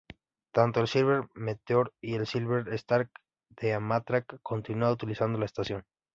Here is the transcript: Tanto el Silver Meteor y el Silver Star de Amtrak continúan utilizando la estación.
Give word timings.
Tanto 0.51 0.79
el 0.79 0.87
Silver 0.87 1.29
Meteor 1.35 1.93
y 2.01 2.15
el 2.15 2.25
Silver 2.25 2.73
Star 2.73 3.11
de 3.49 3.75
Amtrak 3.75 4.39
continúan 4.41 4.93
utilizando 4.93 5.37
la 5.37 5.45
estación. 5.45 5.85